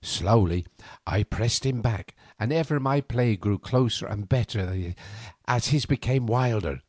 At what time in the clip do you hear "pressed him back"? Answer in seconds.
1.22-2.14